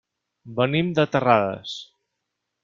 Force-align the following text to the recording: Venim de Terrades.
Venim 0.59 0.89
de 1.01 1.05
Terrades. 1.17 1.77